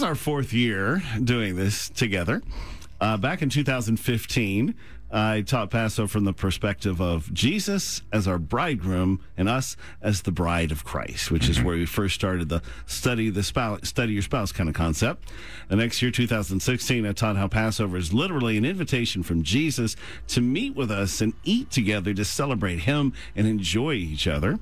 is 0.00 0.04
our 0.04 0.14
fourth 0.14 0.54
year 0.54 1.02
doing 1.22 1.56
this 1.56 1.90
together. 1.90 2.40
Uh, 3.02 3.18
back 3.18 3.42
in 3.42 3.50
2015, 3.50 4.74
I 5.10 5.42
taught 5.42 5.70
Passover 5.70 6.08
from 6.08 6.24
the 6.24 6.32
perspective 6.32 7.02
of 7.02 7.30
Jesus 7.34 8.00
as 8.10 8.26
our 8.26 8.38
bridegroom 8.38 9.20
and 9.36 9.46
us 9.46 9.76
as 10.00 10.22
the 10.22 10.32
bride 10.32 10.72
of 10.72 10.84
Christ, 10.84 11.30
which 11.30 11.50
is 11.50 11.62
where 11.62 11.76
we 11.76 11.84
first 11.84 12.14
started 12.14 12.48
the 12.48 12.62
study 12.86 13.28
the 13.28 13.42
spouse, 13.42 13.80
study 13.88 14.14
your 14.14 14.22
spouse 14.22 14.52
kind 14.52 14.70
of 14.70 14.74
concept. 14.74 15.30
The 15.68 15.76
next 15.76 16.00
year, 16.00 16.10
2016, 16.10 17.04
I 17.04 17.12
taught 17.12 17.36
how 17.36 17.48
Passover 17.48 17.98
is 17.98 18.14
literally 18.14 18.56
an 18.56 18.64
invitation 18.64 19.22
from 19.22 19.42
Jesus 19.42 19.96
to 20.28 20.40
meet 20.40 20.74
with 20.74 20.90
us 20.90 21.20
and 21.20 21.34
eat 21.44 21.70
together 21.70 22.14
to 22.14 22.24
celebrate 22.24 22.80
Him 22.80 23.12
and 23.36 23.46
enjoy 23.46 23.94
each 23.94 24.26
other. 24.26 24.60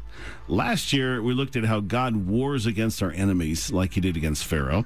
Last 0.49 0.93
year, 0.93 1.23
we 1.23 1.33
looked 1.33 1.55
at 1.55 1.67
how 1.67 1.79
God 1.79 2.27
wars 2.27 2.67
against 2.67 3.05
our 3.05 3.13
enemies 3.13 3.71
like 3.71 3.93
He 3.93 4.01
did 4.01 4.17
against 4.17 4.45
Pharaoh. 4.45 4.85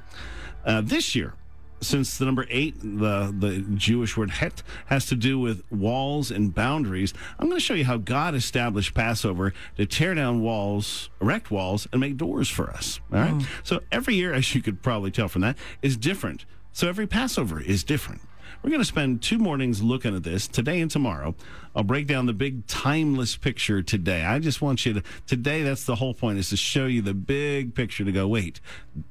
Uh, 0.64 0.80
this 0.80 1.14
year, 1.14 1.34
since 1.80 2.16
the 2.16 2.24
number 2.24 2.46
eight, 2.48 2.80
the, 2.80 3.34
the 3.36 3.64
Jewish 3.74 4.16
word 4.16 4.30
het, 4.30 4.62
has 4.86 5.06
to 5.06 5.16
do 5.16 5.38
with 5.38 5.62
walls 5.70 6.30
and 6.30 6.54
boundaries, 6.54 7.12
I'm 7.38 7.48
going 7.48 7.58
to 7.58 7.64
show 7.64 7.74
you 7.74 7.84
how 7.84 7.96
God 7.96 8.34
established 8.34 8.94
Passover 8.94 9.52
to 9.76 9.86
tear 9.86 10.14
down 10.14 10.42
walls, 10.42 11.10
erect 11.20 11.50
walls, 11.50 11.88
and 11.92 12.00
make 12.00 12.16
doors 12.16 12.48
for 12.48 12.70
us. 12.70 13.00
All 13.12 13.18
right. 13.18 13.46
So 13.64 13.80
every 13.90 14.14
year, 14.14 14.32
as 14.32 14.54
you 14.54 14.62
could 14.62 14.82
probably 14.82 15.10
tell 15.10 15.28
from 15.28 15.42
that, 15.42 15.56
is 15.82 15.96
different. 15.96 16.44
So 16.72 16.88
every 16.88 17.06
Passover 17.06 17.60
is 17.60 17.84
different. 17.84 18.22
We're 18.62 18.70
going 18.70 18.80
to 18.80 18.86
spend 18.86 19.22
too 19.22 19.38
mornings 19.38 19.82
looking 19.82 20.14
at 20.14 20.22
this 20.22 20.46
today 20.46 20.80
and 20.80 20.90
tomorrow. 20.90 21.34
I'll 21.74 21.84
break 21.84 22.06
down 22.06 22.26
the 22.26 22.32
big 22.32 22.66
timeless 22.66 23.36
picture 23.36 23.82
today. 23.82 24.24
I 24.24 24.38
just 24.38 24.60
want 24.60 24.84
you 24.84 24.94
to, 24.94 25.02
today, 25.26 25.62
that's 25.62 25.84
the 25.84 25.96
whole 25.96 26.12
point, 26.12 26.38
is 26.38 26.50
to 26.50 26.56
show 26.56 26.86
you 26.86 27.00
the 27.00 27.14
big 27.14 27.74
picture 27.74 28.04
to 28.04 28.12
go, 28.12 28.28
wait, 28.28 28.60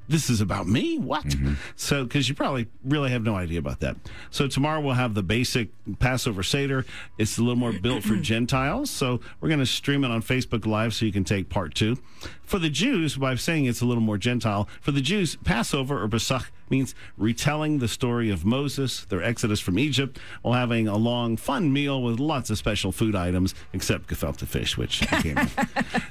this 0.08 0.30
is 0.30 0.40
about 0.40 0.68
me? 0.68 0.98
What? 0.98 1.24
Mm-hmm. 1.24 1.54
So, 1.74 2.04
because 2.04 2.28
you 2.28 2.34
probably 2.34 2.68
really 2.84 3.10
have 3.10 3.24
no 3.24 3.34
idea 3.34 3.58
about 3.58 3.80
that. 3.80 3.96
So, 4.30 4.46
tomorrow 4.46 4.80
we'll 4.80 4.94
have 4.94 5.14
the 5.14 5.24
basic 5.24 5.70
Passover 5.98 6.42
Seder. 6.42 6.86
It's 7.18 7.38
a 7.38 7.40
little 7.40 7.56
more 7.56 7.72
built 7.72 8.04
for 8.04 8.16
Gentiles. 8.20 8.90
So, 8.90 9.20
we're 9.40 9.48
going 9.48 9.60
to 9.60 9.66
stream 9.66 10.04
it 10.04 10.10
on 10.12 10.22
Facebook 10.22 10.64
Live 10.64 10.94
so 10.94 11.04
you 11.04 11.12
can 11.12 11.24
take 11.24 11.48
part 11.48 11.74
two. 11.74 11.96
For 12.42 12.60
the 12.60 12.70
Jews, 12.70 13.16
by 13.16 13.34
saying 13.34 13.64
it's 13.64 13.80
a 13.80 13.86
little 13.86 14.02
more 14.02 14.18
Gentile, 14.18 14.68
for 14.80 14.92
the 14.92 15.00
Jews, 15.00 15.36
Passover 15.36 16.00
or 16.00 16.08
Pesach 16.08 16.52
means 16.72 16.94
retelling 17.16 17.78
the 17.78 17.86
story 17.86 18.30
of 18.30 18.44
Moses, 18.44 19.04
their 19.04 19.22
exodus 19.22 19.60
from 19.60 19.78
Egypt, 19.78 20.18
while 20.40 20.54
having 20.54 20.88
a 20.88 20.96
long, 20.96 21.36
fun 21.36 21.72
meal 21.72 22.02
with 22.02 22.18
lots 22.18 22.50
of 22.50 22.58
special 22.58 22.90
food 22.90 23.14
items, 23.14 23.54
except 23.72 24.08
gefilte 24.08 24.46
fish, 24.46 24.76
which. 24.76 25.04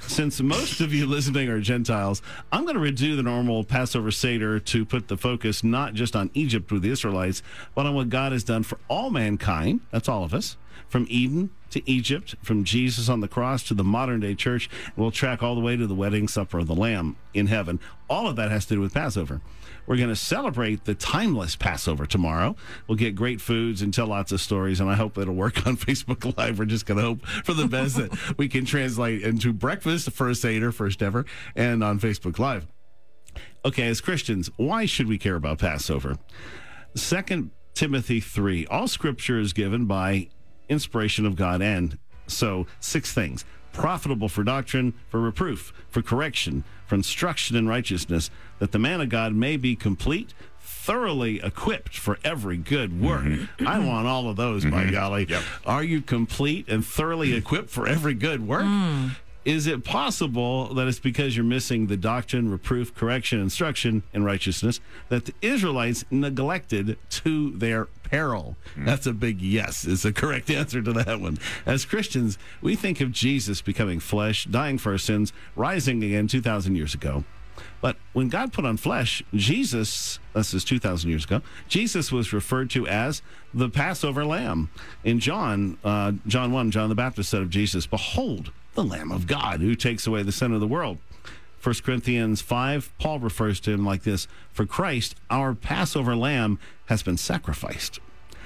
Since 0.00 0.40
most 0.40 0.80
of 0.80 0.94
you 0.94 1.04
listening 1.04 1.48
are 1.48 1.60
Gentiles, 1.60 2.22
I'm 2.50 2.64
going 2.64 2.76
to 2.76 2.80
redo 2.80 3.16
the 3.16 3.22
normal 3.22 3.64
Passover 3.64 4.10
Seder 4.10 4.58
to 4.60 4.84
put 4.86 5.08
the 5.08 5.18
focus 5.18 5.62
not 5.62 5.92
just 5.92 6.16
on 6.16 6.30
Egypt 6.32 6.72
with 6.72 6.82
the 6.82 6.90
Israelites, 6.90 7.42
but 7.74 7.84
on 7.84 7.94
what 7.94 8.08
God 8.08 8.32
has 8.32 8.44
done 8.44 8.62
for 8.62 8.78
all 8.88 9.10
mankind. 9.10 9.80
That's 9.90 10.08
all 10.08 10.24
of 10.24 10.32
us. 10.32 10.56
From 10.88 11.06
Eden 11.08 11.50
to 11.72 11.90
Egypt, 11.90 12.34
from 12.42 12.64
Jesus 12.64 13.08
on 13.08 13.20
the 13.20 13.28
cross 13.28 13.62
to 13.64 13.74
the 13.74 13.84
modern 13.84 14.20
day 14.20 14.34
church. 14.34 14.70
We'll 14.96 15.10
track 15.10 15.42
all 15.42 15.54
the 15.54 15.60
way 15.60 15.76
to 15.76 15.86
the 15.86 15.94
wedding 15.94 16.28
supper 16.28 16.58
of 16.58 16.66
the 16.66 16.74
Lamb 16.74 17.16
in 17.34 17.46
heaven. 17.48 17.80
All 18.08 18.28
of 18.28 18.36
that 18.36 18.50
has 18.50 18.66
to 18.66 18.74
do 18.74 18.80
with 18.80 18.94
Passover. 18.94 19.40
We're 19.86 19.96
going 19.96 20.08
to 20.10 20.16
celebrate 20.16 20.84
the 20.84 20.94
timeless 20.94 21.56
Passover 21.56 22.06
tomorrow. 22.06 22.54
We'll 22.86 22.96
get 22.96 23.16
great 23.16 23.40
foods 23.40 23.82
and 23.82 23.92
tell 23.92 24.06
lots 24.06 24.30
of 24.30 24.40
stories, 24.40 24.80
and 24.80 24.88
I 24.88 24.94
hope 24.94 25.18
it'll 25.18 25.34
work 25.34 25.66
on 25.66 25.76
Facebook 25.76 26.36
Live. 26.38 26.58
We're 26.58 26.66
just 26.66 26.86
going 26.86 26.98
to 26.98 27.04
hope 27.04 27.26
for 27.26 27.52
the 27.54 27.66
best 27.66 27.96
that 27.96 28.12
we 28.38 28.48
can 28.48 28.64
translate 28.64 29.22
into 29.22 29.52
breakfast, 29.52 30.10
first 30.12 30.42
Seder, 30.42 30.72
first 30.72 31.02
ever, 31.02 31.24
and 31.56 31.82
on 31.82 31.98
Facebook 31.98 32.38
Live. 32.38 32.66
Okay, 33.64 33.88
as 33.88 34.00
Christians, 34.00 34.50
why 34.56 34.86
should 34.86 35.08
we 35.08 35.18
care 35.18 35.36
about 35.36 35.58
Passover? 35.58 36.16
Second 36.94 37.50
Timothy 37.74 38.20
3. 38.20 38.66
All 38.66 38.88
scripture 38.88 39.38
is 39.38 39.52
given 39.52 39.86
by 39.86 40.28
inspiration 40.68 41.26
of 41.26 41.36
God 41.36 41.62
and 41.62 41.98
so 42.26 42.66
six 42.80 43.12
things 43.12 43.44
profitable 43.72 44.28
for 44.28 44.44
doctrine, 44.44 44.92
for 45.08 45.20
reproof, 45.20 45.72
for 45.88 46.02
correction, 46.02 46.64
for 46.86 46.94
instruction 46.94 47.56
in 47.56 47.66
righteousness, 47.66 48.30
that 48.58 48.72
the 48.72 48.78
man 48.78 49.00
of 49.00 49.08
God 49.08 49.34
may 49.34 49.56
be 49.56 49.74
complete, 49.74 50.34
thoroughly 50.60 51.40
equipped 51.42 51.96
for 51.96 52.18
every 52.24 52.56
good 52.56 53.00
work. 53.00 53.22
Mm-hmm. 53.22 53.66
I 53.66 53.78
want 53.78 54.06
all 54.06 54.28
of 54.28 54.36
those, 54.36 54.64
by 54.64 54.84
mm-hmm. 54.84 54.92
golly. 54.92 55.28
Are 55.64 55.82
you 55.82 56.02
complete 56.02 56.68
and 56.68 56.84
thoroughly 56.84 57.34
equipped 57.34 57.70
for 57.70 57.86
every 57.86 58.14
good 58.14 58.46
work? 58.46 58.64
Mm. 58.64 59.16
Is 59.44 59.66
it 59.66 59.84
possible 59.84 60.72
that 60.74 60.86
it's 60.86 61.00
because 61.00 61.36
you're 61.36 61.44
missing 61.44 61.88
the 61.88 61.96
doctrine, 61.96 62.48
reproof, 62.48 62.94
correction, 62.94 63.40
instruction 63.40 64.04
and 64.14 64.24
righteousness 64.24 64.78
that 65.08 65.24
the 65.24 65.34
Israelites 65.42 66.04
neglected 66.10 66.96
to 67.10 67.50
their 67.50 67.86
peril? 68.04 68.56
That's 68.76 69.06
a 69.06 69.12
big 69.12 69.42
yes, 69.42 69.84
is 69.84 70.02
the 70.02 70.12
correct 70.12 70.48
answer 70.48 70.80
to 70.80 70.92
that 70.92 71.20
one. 71.20 71.38
As 71.66 71.84
Christians, 71.84 72.38
we 72.60 72.76
think 72.76 73.00
of 73.00 73.10
Jesus 73.10 73.60
becoming 73.60 73.98
flesh, 73.98 74.44
dying 74.44 74.78
for 74.78 74.92
our 74.92 74.98
sins, 74.98 75.32
rising 75.56 76.04
again 76.04 76.28
2,000 76.28 76.76
years 76.76 76.94
ago. 76.94 77.24
But 77.80 77.96
when 78.12 78.28
God 78.28 78.52
put 78.52 78.64
on 78.64 78.76
flesh, 78.76 79.24
Jesus, 79.34 80.20
this 80.34 80.54
is 80.54 80.64
2,000 80.64 81.10
years 81.10 81.24
ago, 81.24 81.42
Jesus 81.68 82.12
was 82.12 82.32
referred 82.32 82.70
to 82.70 82.86
as 82.86 83.22
the 83.52 83.68
Passover 83.68 84.24
lamb. 84.24 84.70
In 85.02 85.18
John, 85.18 85.78
uh, 85.82 86.12
John 86.28 86.52
1, 86.52 86.70
John 86.70 86.88
the 86.88 86.94
Baptist 86.94 87.30
said 87.30 87.42
of 87.42 87.50
Jesus, 87.50 87.86
Behold, 87.86 88.52
the 88.74 88.84
Lamb 88.84 89.12
of 89.12 89.26
God 89.26 89.60
who 89.60 89.74
takes 89.74 90.06
away 90.06 90.22
the 90.22 90.32
sin 90.32 90.52
of 90.52 90.60
the 90.60 90.66
world. 90.66 90.98
1 91.62 91.74
Corinthians 91.84 92.40
5, 92.40 92.92
Paul 92.98 93.20
refers 93.20 93.60
to 93.60 93.72
him 93.72 93.84
like 93.84 94.02
this 94.02 94.26
For 94.52 94.66
Christ, 94.66 95.14
our 95.30 95.54
Passover 95.54 96.16
lamb, 96.16 96.58
has 96.86 97.02
been 97.02 97.16
sacrificed. 97.16 98.00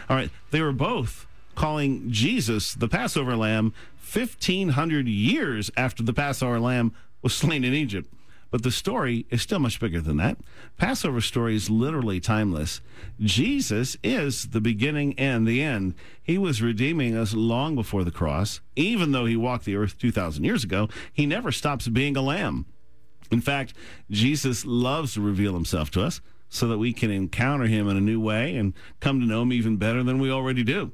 All 0.09 0.17
right, 0.17 0.31
they 0.51 0.61
were 0.61 0.73
both 0.73 1.27
calling 1.55 2.11
Jesus 2.11 2.75
the 2.75 2.89
Passover 2.89 3.35
lamb 3.35 3.73
1,500 4.13 5.09
years 5.09 5.71
after 5.77 6.03
the 6.03 6.13
Passover 6.13 6.61
lamb 6.61 6.93
was 7.23 7.35
slain 7.35 7.65
in 7.65 7.75
Egypt. 7.75 8.13
But 8.51 8.63
the 8.63 8.71
story 8.71 9.27
is 9.31 9.43
still 9.43 9.59
much 9.59 9.81
bigger 9.81 10.01
than 10.01 10.19
that. 10.19 10.39
Passover 10.77 11.21
story 11.21 11.57
is 11.57 11.69
literally 11.69 12.21
timeless. 12.21 12.81
Jesus 13.21 13.97
is 14.03 14.49
the 14.49 14.61
beginning 14.61 15.19
and 15.19 15.47
the 15.47 15.63
end. 15.63 15.95
He 16.23 16.39
was 16.39 16.63
redeeming 16.63 17.17
us 17.17 17.35
long 17.35 17.75
before 17.75 18.05
the 18.05 18.11
cross. 18.11 18.61
Even 18.77 19.13
though 19.13 19.27
he 19.27 19.37
walked 19.37 19.65
the 19.65 19.77
earth 19.77 19.99
2,000 19.99 20.45
years 20.45 20.65
ago, 20.65 20.89
he 21.13 21.27
never 21.27 21.51
stops 21.51 21.89
being 21.89 22.17
a 22.17 22.23
lamb. 22.23 22.67
In 23.31 23.41
fact, 23.41 23.75
Jesus 24.11 24.65
loves 24.65 25.15
to 25.15 25.21
reveal 25.21 25.55
himself 25.55 25.91
to 25.93 26.03
us 26.03 26.21
so 26.49 26.69
that 26.69 26.79
we 26.79 26.93
can 26.93 27.11
encounter 27.11 27.67
him 27.67 27.89
in 27.89 27.97
a 27.97 28.01
new 28.01 28.21
way 28.21 28.57
and 28.57 28.73
come 29.01 29.19
to 29.21 29.27
know 29.27 29.43
him 29.43 29.53
even 29.53 29.77
better 29.77 30.03
than 30.03 30.21
we 30.21 30.31
already 30.31 30.63
do. 30.63 30.93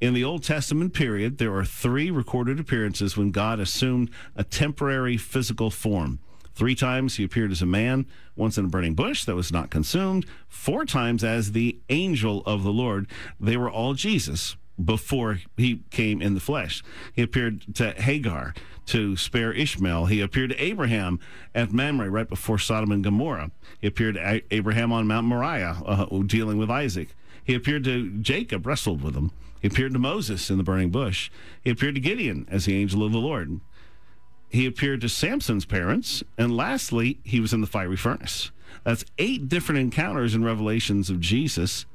In 0.00 0.12
the 0.12 0.24
Old 0.24 0.44
Testament 0.44 0.92
period, 0.92 1.38
there 1.38 1.54
are 1.54 1.64
three 1.64 2.10
recorded 2.10 2.60
appearances 2.60 3.16
when 3.16 3.30
God 3.30 3.58
assumed 3.58 4.10
a 4.36 4.44
temporary 4.44 5.16
physical 5.16 5.70
form. 5.70 6.18
Three 6.54 6.74
times 6.74 7.16
he 7.16 7.24
appeared 7.24 7.52
as 7.52 7.62
a 7.62 7.66
man, 7.66 8.06
once 8.36 8.58
in 8.58 8.66
a 8.66 8.68
burning 8.68 8.94
bush 8.94 9.24
that 9.24 9.36
was 9.36 9.52
not 9.52 9.70
consumed, 9.70 10.26
four 10.48 10.84
times 10.84 11.24
as 11.24 11.52
the 11.52 11.78
angel 11.88 12.42
of 12.44 12.62
the 12.62 12.72
Lord. 12.72 13.06
They 13.40 13.56
were 13.56 13.70
all 13.70 13.94
Jesus 13.94 14.56
before 14.82 15.38
he 15.56 15.82
came 15.90 16.20
in 16.20 16.34
the 16.34 16.40
flesh. 16.40 16.82
He 17.14 17.22
appeared 17.22 17.74
to 17.74 17.92
Hagar 17.92 18.54
to 18.86 19.16
spare 19.16 19.52
Ishmael. 19.52 20.06
He 20.06 20.20
appeared 20.20 20.50
to 20.50 20.62
Abraham 20.62 21.20
at 21.54 21.72
Mamre 21.72 22.10
right 22.10 22.28
before 22.28 22.58
Sodom 22.58 22.92
and 22.92 23.04
Gomorrah. 23.04 23.50
He 23.80 23.86
appeared 23.86 24.14
to 24.14 24.42
Abraham 24.50 24.92
on 24.92 25.06
Mount 25.06 25.26
Moriah 25.26 25.82
uh, 25.84 26.06
dealing 26.26 26.58
with 26.58 26.70
Isaac. 26.70 27.14
He 27.44 27.54
appeared 27.54 27.84
to 27.84 28.10
Jacob, 28.18 28.66
wrestled 28.66 29.02
with 29.02 29.14
him. 29.14 29.32
He 29.60 29.68
appeared 29.68 29.92
to 29.92 29.98
Moses 29.98 30.50
in 30.50 30.58
the 30.58 30.64
burning 30.64 30.90
bush. 30.90 31.30
He 31.62 31.70
appeared 31.70 31.94
to 31.94 32.00
Gideon 32.00 32.46
as 32.50 32.64
the 32.64 32.76
angel 32.76 33.04
of 33.04 33.12
the 33.12 33.18
Lord. 33.18 33.60
He 34.52 34.66
appeared 34.66 35.00
to 35.00 35.08
Samson's 35.08 35.64
parents. 35.64 36.22
And 36.36 36.54
lastly, 36.54 37.18
he 37.24 37.40
was 37.40 37.54
in 37.54 37.62
the 37.62 37.66
fiery 37.66 37.96
furnace. 37.96 38.50
That's 38.84 39.04
eight 39.16 39.48
different 39.48 39.80
encounters 39.80 40.34
and 40.34 40.44
revelations 40.44 41.08
of 41.08 41.20
Jesus 41.20 41.86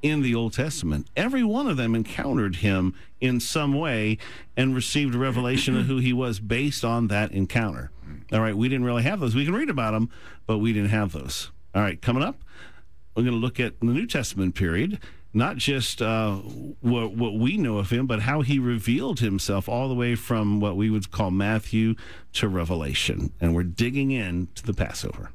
in 0.00 0.22
the 0.22 0.34
Old 0.34 0.52
Testament. 0.52 1.08
Every 1.16 1.42
one 1.42 1.66
of 1.66 1.76
them 1.76 1.94
encountered 1.94 2.56
him 2.56 2.94
in 3.20 3.40
some 3.40 3.74
way 3.74 4.18
and 4.56 4.76
received 4.76 5.14
a 5.14 5.18
revelation 5.18 5.76
of 5.76 5.86
who 5.86 5.98
he 5.98 6.12
was 6.12 6.38
based 6.38 6.84
on 6.84 7.08
that 7.08 7.32
encounter. 7.32 7.90
All 8.32 8.40
right, 8.40 8.56
we 8.56 8.68
didn't 8.68 8.84
really 8.86 9.02
have 9.02 9.18
those. 9.18 9.34
We 9.34 9.44
can 9.44 9.54
read 9.54 9.70
about 9.70 9.92
them, 9.92 10.08
but 10.46 10.58
we 10.58 10.72
didn't 10.72 10.90
have 10.90 11.12
those. 11.12 11.50
All 11.74 11.82
right, 11.82 12.00
coming 12.00 12.22
up, 12.22 12.44
we're 13.16 13.24
going 13.24 13.34
to 13.34 13.40
look 13.40 13.58
at 13.58 13.80
the 13.80 13.86
New 13.86 14.06
Testament 14.06 14.54
period, 14.54 15.00
not 15.34 15.56
just 15.56 16.00
uh, 16.00 16.36
what, 16.36 17.14
what 17.16 17.34
we 17.34 17.56
know 17.56 17.78
of 17.78 17.90
him, 17.90 18.06
but 18.06 18.20
how 18.20 18.40
he 18.40 18.58
revealed 18.58 19.20
himself 19.20 19.68
all 19.68 19.88
the 19.88 19.94
way 19.94 20.14
from 20.14 20.60
what 20.60 20.76
we 20.76 20.88
would 20.88 21.10
call 21.10 21.30
Matthew 21.30 21.96
to 22.34 22.48
Revelation. 22.48 23.32
And 23.40 23.54
we're 23.54 23.64
digging 23.64 24.12
in 24.12 24.48
to 24.54 24.64
the 24.64 24.74
Passover. 24.74 25.30